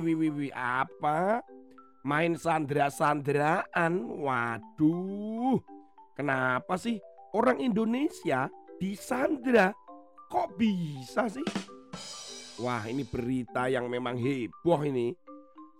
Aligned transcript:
wih, 0.00 0.16
wih, 0.16 0.32
wih. 0.32 0.52
Apa? 0.56 1.44
Main 2.00 2.36
sandra-sandraan? 2.36 3.92
Waduh. 4.08 5.60
Kenapa 6.16 6.76
sih 6.80 7.00
orang 7.36 7.60
Indonesia 7.60 8.48
disandra? 8.80 9.72
Kok 10.28 10.56
bisa 10.56 11.28
sih? 11.28 11.44
Wah 12.60 12.84
ini 12.88 13.04
berita 13.08 13.68
yang 13.72 13.88
memang 13.88 14.20
heboh 14.20 14.84
ini. 14.84 15.16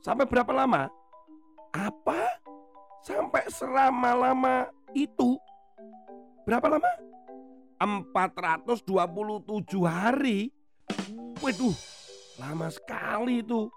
Sampai 0.00 0.24
berapa 0.24 0.48
lama? 0.52 0.88
Apa? 1.76 2.40
Sampai 3.04 3.48
selama-lama 3.52 4.68
itu? 4.96 5.36
Berapa 6.48 6.72
lama? 6.72 6.88
427 7.80 8.84
hari. 9.88 10.52
Waduh, 11.40 11.76
lama 12.36 12.68
sekali 12.68 13.40
itu. 13.40 13.68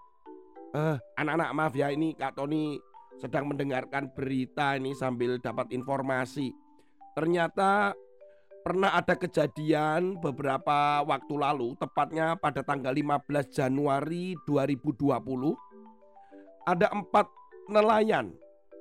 Eh, 0.73 0.97
anak-anak 1.21 1.49
maaf 1.53 1.73
ya 1.77 1.93
ini 1.93 2.17
Kak 2.17 2.33
Tony 2.33 2.81
sedang 3.21 3.45
mendengarkan 3.45 4.09
berita 4.09 4.73
ini 4.73 4.97
sambil 4.97 5.37
dapat 5.37 5.69
informasi. 5.69 6.49
Ternyata 7.13 7.93
pernah 8.65 8.97
ada 8.97 9.13
kejadian 9.13 10.17
beberapa 10.17 11.05
waktu 11.05 11.35
lalu, 11.37 11.77
tepatnya 11.77 12.33
pada 12.41 12.65
tanggal 12.65 12.89
15 12.89 13.53
Januari 13.53 14.33
2020. 14.49 15.53
Ada 16.65 16.89
empat 16.89 17.29
nelayan 17.69 18.33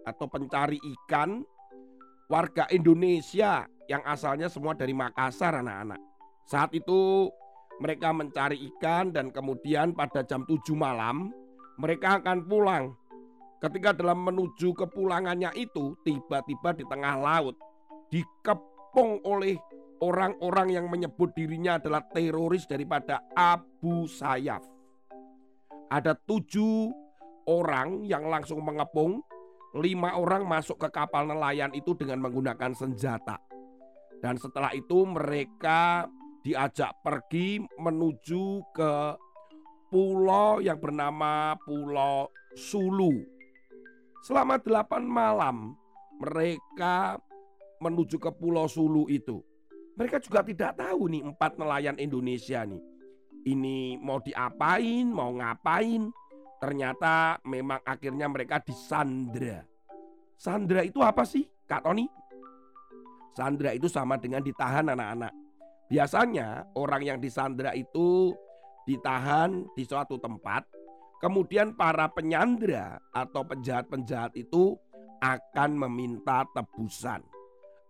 atau 0.08 0.24
pencari 0.32 0.80
ikan 0.80 1.44
warga 2.32 2.64
Indonesia 2.72 3.68
yang 3.84 4.00
asalnya 4.08 4.48
semua 4.48 4.72
dari 4.72 4.96
Makassar 4.96 5.60
anak-anak. 5.60 6.00
Saat 6.48 6.72
itu 6.72 7.28
mereka 7.84 8.16
mencari 8.16 8.64
ikan 8.72 9.12
dan 9.12 9.28
kemudian 9.28 9.92
pada 9.92 10.24
jam 10.24 10.48
7 10.48 10.72
malam 10.72 11.41
mereka 11.80 12.20
akan 12.20 12.44
pulang. 12.44 12.84
Ketika 13.62 13.94
dalam 13.94 14.26
menuju 14.26 14.74
kepulangannya 14.74 15.54
itu, 15.54 15.94
tiba-tiba 16.02 16.74
di 16.74 16.84
tengah 16.90 17.14
laut 17.14 17.54
dikepung 18.10 19.22
oleh 19.22 19.54
orang-orang 20.02 20.74
yang 20.74 20.86
menyebut 20.90 21.30
dirinya 21.32 21.78
adalah 21.78 22.02
teroris 22.10 22.66
daripada 22.66 23.22
Abu 23.38 24.10
Sayyaf. 24.10 24.66
Ada 25.88 26.18
tujuh 26.26 26.90
orang 27.46 28.02
yang 28.02 28.26
langsung 28.26 28.66
mengepung, 28.66 29.22
lima 29.78 30.18
orang 30.18 30.42
masuk 30.42 30.82
ke 30.82 30.88
kapal 30.90 31.30
nelayan 31.30 31.70
itu 31.72 31.94
dengan 31.94 32.18
menggunakan 32.18 32.74
senjata. 32.74 33.38
Dan 34.18 34.38
setelah 34.38 34.74
itu 34.74 35.06
mereka 35.06 36.06
diajak 36.42 36.98
pergi 37.06 37.62
menuju 37.78 38.44
ke 38.74 38.92
pulau 39.92 40.64
yang 40.64 40.80
bernama 40.80 41.52
Pulau 41.68 42.32
Sulu. 42.56 43.12
Selama 44.24 44.56
delapan 44.56 45.04
malam 45.04 45.76
mereka 46.16 47.20
menuju 47.84 48.16
ke 48.16 48.32
Pulau 48.32 48.64
Sulu 48.64 49.12
itu. 49.12 49.44
Mereka 50.00 50.24
juga 50.24 50.40
tidak 50.40 50.80
tahu 50.80 51.12
nih 51.12 51.28
empat 51.28 51.60
nelayan 51.60 52.00
Indonesia 52.00 52.64
nih. 52.64 52.80
Ini 53.44 54.00
mau 54.00 54.16
diapain, 54.24 55.04
mau 55.12 55.36
ngapain. 55.36 56.08
Ternyata 56.56 57.42
memang 57.44 57.84
akhirnya 57.84 58.30
mereka 58.32 58.64
disandra. 58.64 59.66
Sandra 60.40 60.80
itu 60.80 61.04
apa 61.04 61.26
sih 61.28 61.44
Kak 61.68 61.84
Tony? 61.84 62.08
Sandra 63.36 63.76
itu 63.76 63.90
sama 63.90 64.16
dengan 64.16 64.40
ditahan 64.40 64.88
anak-anak. 64.88 65.34
Biasanya 65.92 66.72
orang 66.78 67.02
yang 67.04 67.18
disandra 67.20 67.76
itu 67.76 68.32
ditahan 68.88 69.66
di 69.74 69.82
suatu 69.86 70.18
tempat, 70.18 70.66
kemudian 71.22 71.74
para 71.78 72.10
penyandra 72.10 72.98
atau 73.14 73.46
penjahat-penjahat 73.46 74.34
itu 74.34 74.74
akan 75.22 75.70
meminta 75.86 76.42
tebusan. 76.50 77.22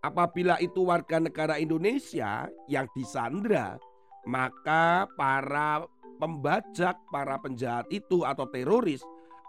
Apabila 0.03 0.59
itu 0.59 0.85
warga 0.85 1.23
negara 1.23 1.57
Indonesia 1.57 2.51
yang 2.67 2.91
disandra, 2.93 3.79
maka 4.27 5.07
para 5.15 5.87
pembajak, 6.19 6.99
para 7.09 7.39
penjahat 7.39 7.87
itu 7.89 8.27
atau 8.27 8.51
teroris 8.51 9.01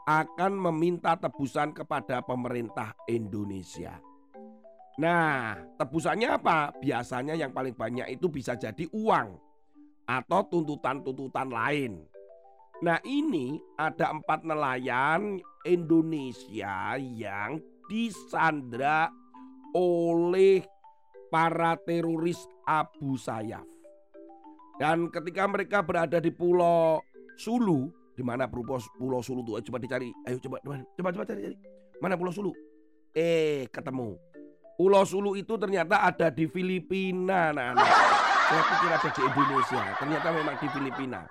akan 0.05 0.53
meminta 0.71 1.17
tebusan 1.17 1.73
kepada 1.73 2.21
pemerintah 2.21 2.93
Indonesia. 3.09 3.97
Nah, 5.01 5.57
tebusannya 5.81 6.37
apa? 6.37 6.69
Biasanya 6.77 7.33
yang 7.33 7.49
paling 7.49 7.73
banyak 7.73 8.13
itu 8.13 8.29
bisa 8.29 8.53
jadi 8.53 8.85
uang 8.93 9.52
atau 10.07 10.43
tuntutan-tuntutan 10.47 11.49
lain. 11.51 12.03
Nah 12.83 12.99
ini 13.07 13.61
ada 13.79 14.11
empat 14.11 14.43
nelayan 14.43 15.39
Indonesia 15.63 16.99
yang 16.99 17.63
disandra 17.87 19.07
oleh 19.71 20.63
para 21.31 21.79
teroris 21.81 22.37
Abu 22.67 23.15
Sayyaf. 23.15 23.65
Dan 24.77 25.07
ketika 25.13 25.47
mereka 25.47 25.79
berada 25.79 26.19
di 26.19 26.33
Pulau 26.33 26.99
Sulu, 27.39 27.87
di 28.13 28.21
mana 28.25 28.49
Pulau, 28.49 28.81
Pulau 28.99 29.21
Sulu 29.23 29.41
itu 29.45 29.71
coba 29.71 29.79
dicari, 29.79 30.11
ayo 30.27 30.37
coba 30.43 30.59
coba 30.61 31.09
coba 31.13 31.25
cari, 31.25 31.41
cari. 31.49 31.57
Mana 32.01 32.19
Pulau 32.19 32.33
Sulu? 32.35 32.51
Eh, 33.15 33.69
ketemu. 33.69 34.17
Pulau 34.75 35.05
Sulu 35.05 35.37
itu 35.37 35.53
ternyata 35.55 36.03
ada 36.03 36.33
di 36.33 36.49
Filipina, 36.49 37.53
anak-anak. 37.53 38.12
Saya 38.53 38.69
pikir 38.69 38.91
ada 38.93 39.09
di 39.09 39.21
Indonesia, 39.25 39.83
ternyata 39.97 40.27
memang 40.29 40.55
di 40.61 40.67
Filipina. 40.69 41.21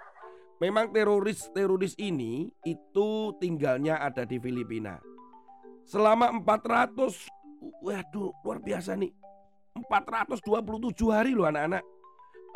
Memang 0.59 0.91
teroris-teroris 0.91 1.94
ini 2.03 2.50
itu 2.66 3.31
tinggalnya 3.38 4.03
ada 4.03 4.27
di 4.27 4.43
Filipina. 4.43 4.99
Selama 5.87 6.34
400 6.43 7.31
waduh 7.78 8.34
luar 8.43 8.59
biasa 8.59 8.99
nih. 8.99 9.15
427 9.87 11.15
hari 11.15 11.38
loh 11.38 11.47
anak-anak. 11.47 11.87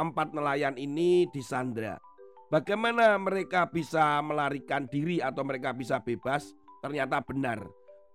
Empat 0.02 0.34
nelayan 0.34 0.74
ini 0.74 1.30
disandra. 1.30 2.02
Bagaimana 2.50 3.14
mereka 3.22 3.70
bisa 3.70 4.18
melarikan 4.18 4.90
diri 4.90 5.22
atau 5.22 5.46
mereka 5.46 5.70
bisa 5.78 6.02
bebas? 6.02 6.58
Ternyata 6.82 7.22
benar. 7.22 7.62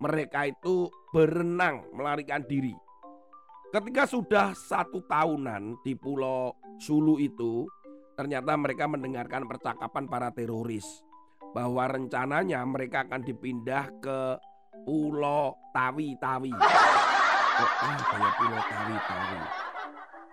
Mereka 0.03 0.51
itu 0.51 0.91
berenang 1.15 1.87
melarikan 1.95 2.43
diri 2.43 2.75
Ketika 3.71 4.03
sudah 4.03 4.51
satu 4.51 4.99
tahunan 5.07 5.79
di 5.79 5.95
Pulau 5.95 6.51
Sulu 6.75 7.15
itu, 7.23 7.63
ternyata 8.19 8.51
mereka 8.59 8.83
mendengarkan 8.83 9.47
percakapan 9.47 10.11
para 10.11 10.27
teroris 10.35 10.83
bahwa 11.55 11.87
rencananya 11.87 12.67
mereka 12.67 13.07
akan 13.07 13.23
dipindah 13.23 13.87
ke 14.03 14.35
Pulau 14.83 15.55
Tawi-Tawi. 15.71 16.51
Oh, 16.51 17.71
ah, 17.87 17.99
Pulau 18.35 18.59
Tawi-Tawi. 18.59 19.39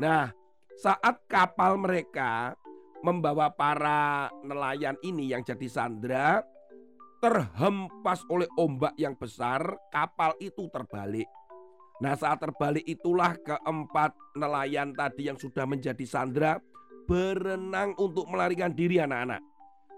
Nah, 0.02 0.34
saat 0.74 1.22
kapal 1.30 1.78
mereka 1.78 2.58
membawa 3.06 3.54
para 3.54 4.34
nelayan 4.42 4.98
ini 5.06 5.30
yang 5.30 5.46
jadi 5.46 5.70
sandra 5.70 6.42
terhempas 7.22 8.18
oleh 8.34 8.50
ombak 8.58 8.98
yang 8.98 9.14
besar, 9.14 9.62
kapal 9.94 10.34
itu 10.42 10.66
terbalik. 10.74 11.37
Nah 11.98 12.14
saat 12.14 12.38
terbalik 12.38 12.86
itulah 12.86 13.34
keempat 13.42 14.14
nelayan 14.38 14.94
tadi 14.94 15.26
yang 15.26 15.38
sudah 15.38 15.66
menjadi 15.66 16.04
sandra 16.06 16.62
berenang 17.10 17.96
untuk 17.98 18.30
melarikan 18.30 18.70
diri 18.70 19.02
anak-anak 19.02 19.42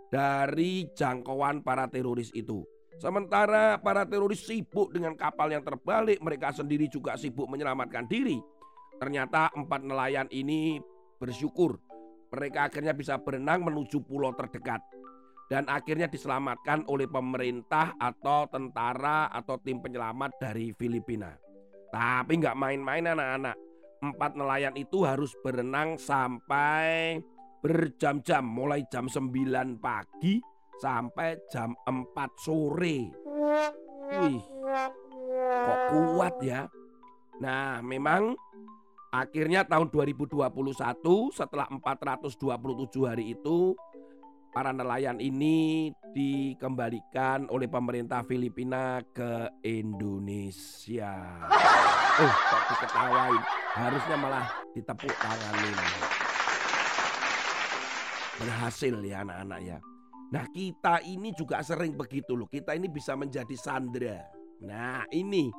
dari 0.08 0.88
jangkauan 0.96 1.60
para 1.60 1.90
teroris 1.90 2.32
itu. 2.32 2.64
Sementara 2.96 3.80
para 3.80 4.04
teroris 4.04 4.44
sibuk 4.44 4.92
dengan 4.92 5.16
kapal 5.16 5.52
yang 5.52 5.64
terbalik, 5.64 6.20
mereka 6.20 6.52
sendiri 6.52 6.88
juga 6.88 7.16
sibuk 7.16 7.48
menyelamatkan 7.48 8.04
diri. 8.08 8.36
Ternyata 9.00 9.52
empat 9.56 9.80
nelayan 9.84 10.28
ini 10.28 10.80
bersyukur 11.16 11.80
mereka 12.30 12.70
akhirnya 12.70 12.94
bisa 12.94 13.18
berenang 13.18 13.66
menuju 13.66 14.06
pulau 14.06 14.30
terdekat 14.38 14.78
dan 15.50 15.66
akhirnya 15.66 16.06
diselamatkan 16.06 16.86
oleh 16.86 17.10
pemerintah 17.10 17.98
atau 17.98 18.46
tentara 18.46 19.26
atau 19.34 19.58
tim 19.58 19.82
penyelamat 19.82 20.38
dari 20.38 20.70
Filipina. 20.70 21.49
Tapi 21.90 22.32
nggak 22.38 22.58
main-main 22.58 23.04
anak-anak. 23.10 23.56
Empat 24.00 24.32
nelayan 24.38 24.74
itu 24.80 25.04
harus 25.04 25.34
berenang 25.44 26.00
sampai 26.00 27.20
berjam-jam. 27.60 28.46
Mulai 28.46 28.88
jam 28.88 29.10
9 29.10 29.76
pagi 29.76 30.40
sampai 30.80 31.36
jam 31.52 31.76
4 31.84 32.30
sore. 32.40 32.98
Wih, 34.10 34.42
kok 35.66 35.80
kuat 35.92 36.34
ya. 36.40 36.64
Nah 37.44 37.84
memang 37.84 38.34
akhirnya 39.12 39.66
tahun 39.66 39.90
2021 39.92 40.48
setelah 41.34 41.66
427 41.68 43.10
hari 43.10 43.34
itu 43.34 43.74
para 44.50 44.74
nelayan 44.74 45.22
ini 45.22 45.90
dikembalikan 46.10 47.46
oleh 47.54 47.70
pemerintah 47.70 48.26
Filipina 48.26 48.98
ke 49.14 49.46
Indonesia. 49.62 51.14
Oh, 52.18 52.34
kok 52.50 52.62
diketawain. 52.74 53.42
Harusnya 53.70 54.16
malah 54.18 54.46
ditepuk 54.74 55.14
tanganin. 55.22 55.78
Berhasil 58.42 58.94
ya 59.06 59.22
anak-anak 59.22 59.60
ya. 59.62 59.78
Nah 60.30 60.44
kita 60.50 61.02
ini 61.06 61.30
juga 61.34 61.62
sering 61.62 61.94
begitu 61.94 62.34
loh. 62.34 62.50
Kita 62.50 62.74
ini 62.74 62.90
bisa 62.90 63.14
menjadi 63.14 63.54
sandra. 63.54 64.26
Nah 64.62 65.06
ini 65.14 65.50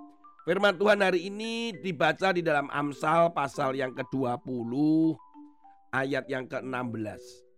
firman 0.43 0.75
Tuhan 0.75 0.99
hari 0.99 1.31
ini 1.31 1.75
dibaca 1.79 2.35
di 2.35 2.43
dalam 2.43 2.67
Amsal 2.71 3.31
pasal 3.31 3.75
yang 3.75 3.95
ke-20 3.95 4.71
ayat 5.95 6.27
yang 6.27 6.47
ke-16. 6.47 7.50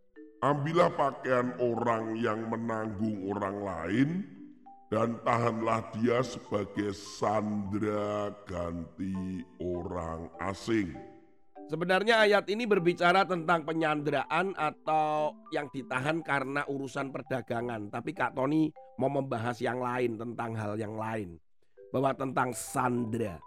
Ambillah 0.44 0.92
pakaian 0.92 1.56
orang 1.56 2.20
yang 2.20 2.52
menanggung 2.52 3.32
orang 3.32 3.64
lain 3.64 4.10
dan 4.92 5.16
tahanlah 5.24 5.88
dia 5.96 6.20
sebagai 6.20 6.92
sandra 6.92 8.28
ganti 8.44 9.40
orang 9.64 10.28
asing. 10.44 10.92
Sebenarnya 11.72 12.28
ayat 12.28 12.52
ini 12.52 12.68
berbicara 12.68 13.24
tentang 13.24 13.64
penyanderaan 13.64 14.52
atau 14.60 15.32
yang 15.56 15.72
ditahan 15.72 16.20
karena 16.20 16.68
urusan 16.68 17.16
perdagangan. 17.16 17.88
Tapi 17.88 18.12
Kak 18.12 18.36
Tony 18.36 18.68
mau 19.00 19.08
membahas 19.08 19.56
yang 19.64 19.80
lain 19.80 20.20
tentang 20.20 20.60
hal 20.60 20.76
yang 20.76 21.00
lain. 21.00 21.40
Bahwa 21.96 22.12
tentang 22.12 22.52
sandra. 22.52 23.40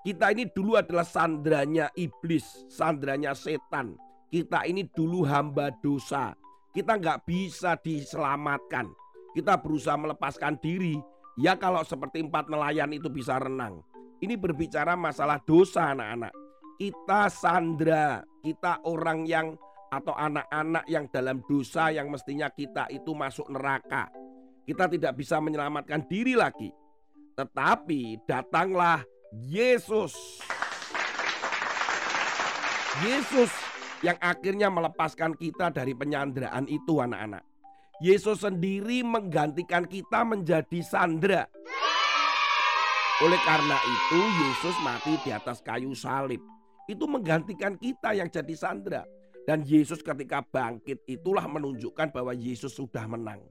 Kita 0.00 0.32
ini 0.32 0.48
dulu 0.48 0.80
adalah 0.80 1.04
sandranya 1.04 1.92
iblis, 2.00 2.64
sandranya 2.72 3.36
setan. 3.36 3.92
Kita 4.30 4.62
ini 4.64 4.86
dulu 4.86 5.26
hamba 5.26 5.74
dosa. 5.82 6.32
Kita 6.70 6.96
nggak 6.96 7.26
bisa 7.26 7.74
diselamatkan. 7.82 8.86
Kita 9.34 9.58
berusaha 9.58 9.98
melepaskan 9.98 10.54
diri. 10.62 10.94
Ya 11.34 11.58
kalau 11.58 11.82
seperti 11.82 12.22
empat 12.22 12.46
nelayan 12.46 12.94
itu 12.94 13.10
bisa 13.10 13.42
renang. 13.42 13.82
Ini 14.22 14.38
berbicara 14.38 14.94
masalah 14.94 15.42
dosa 15.42 15.90
anak-anak 15.90 16.30
kita 16.80 17.28
sandra, 17.28 18.24
kita 18.40 18.80
orang 18.88 19.28
yang 19.28 19.52
atau 19.92 20.16
anak-anak 20.16 20.88
yang 20.88 21.04
dalam 21.12 21.44
dosa 21.44 21.92
yang 21.92 22.08
mestinya 22.08 22.48
kita 22.48 22.88
itu 22.88 23.12
masuk 23.12 23.52
neraka. 23.52 24.08
Kita 24.64 24.88
tidak 24.88 25.12
bisa 25.20 25.36
menyelamatkan 25.44 26.08
diri 26.08 26.32
lagi. 26.32 26.72
Tetapi 27.36 28.24
datanglah 28.24 29.04
Yesus. 29.28 30.40
Yesus 33.04 33.52
yang 34.00 34.16
akhirnya 34.20 34.72
melepaskan 34.72 35.36
kita 35.36 35.68
dari 35.72 35.92
penyanderaan 35.92 36.64
itu 36.68 37.00
anak-anak. 37.00 37.44
Yesus 38.00 38.40
sendiri 38.40 39.04
menggantikan 39.04 39.84
kita 39.84 40.24
menjadi 40.24 40.80
sandra. 40.80 41.44
Oleh 43.20 43.40
karena 43.44 43.76
itu 43.84 44.20
Yesus 44.40 44.76
mati 44.80 45.20
di 45.20 45.28
atas 45.28 45.60
kayu 45.60 45.92
salib 45.92 46.40
itu 46.88 47.04
menggantikan 47.04 47.76
kita 47.76 48.16
yang 48.16 48.32
jadi 48.32 48.54
sandra. 48.56 49.04
Dan 49.44 49.64
Yesus 49.68 50.00
ketika 50.00 50.40
bangkit 50.40 51.04
itulah 51.04 51.44
menunjukkan 51.44 52.12
bahwa 52.12 52.32
Yesus 52.32 52.72
sudah 52.72 53.04
menang. 53.04 53.44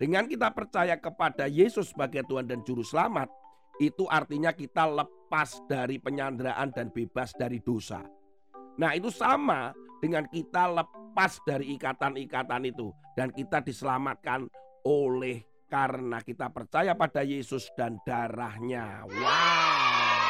Dengan 0.00 0.24
kita 0.24 0.48
percaya 0.56 0.96
kepada 0.96 1.44
Yesus 1.44 1.92
sebagai 1.92 2.24
Tuhan 2.24 2.48
dan 2.48 2.64
Juru 2.64 2.80
Selamat, 2.80 3.28
itu 3.76 4.08
artinya 4.08 4.56
kita 4.56 4.88
lepas 4.88 5.60
dari 5.68 6.00
penyanderaan 6.00 6.72
dan 6.72 6.88
bebas 6.88 7.36
dari 7.36 7.60
dosa. 7.60 8.00
Nah 8.80 8.96
itu 8.96 9.12
sama 9.12 9.76
dengan 10.00 10.24
kita 10.26 10.66
lepas 10.72 11.38
dari 11.44 11.76
ikatan-ikatan 11.76 12.66
itu. 12.66 12.90
Dan 13.14 13.30
kita 13.30 13.60
diselamatkan 13.60 14.48
oleh 14.88 15.44
karena 15.70 16.18
kita 16.24 16.50
percaya 16.50 16.96
pada 16.98 17.22
Yesus 17.22 17.70
dan 17.78 18.00
darahnya. 18.02 19.06
Wow. 19.06 20.20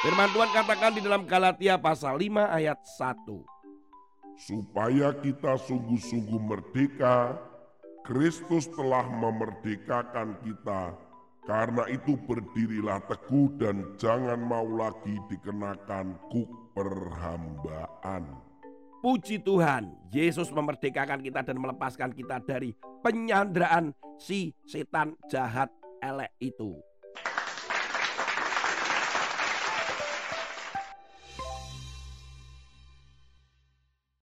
Firman 0.00 0.32
Tuhan 0.32 0.50
katakan 0.56 0.96
di 0.96 1.04
dalam 1.04 1.28
Galatia 1.28 1.76
pasal 1.76 2.16
5 2.16 2.48
ayat 2.48 2.80
1. 2.80 4.40
Supaya 4.40 5.12
kita 5.12 5.60
sungguh-sungguh 5.60 6.40
merdeka, 6.40 7.36
Kristus 8.00 8.64
telah 8.72 9.04
memerdekakan 9.04 10.40
kita. 10.40 10.96
Karena 11.48 11.88
itu 11.88 12.14
berdirilah 12.14 13.00
teguh 13.08 13.48
dan 13.56 13.96
jangan 13.96 14.38
mau 14.38 14.66
lagi 14.68 15.16
dikenakan 15.28 16.16
kuk 16.28 16.48
perhambaan. 16.76 18.28
Puji 19.00 19.40
Tuhan, 19.40 19.96
Yesus 20.12 20.52
memerdekakan 20.52 21.24
kita 21.24 21.40
dan 21.40 21.56
melepaskan 21.56 22.12
kita 22.12 22.44
dari 22.44 22.76
penyanderaan 23.00 23.96
si 24.20 24.52
setan 24.68 25.16
jahat 25.32 25.72
elek 26.04 26.28
itu. 26.36 26.76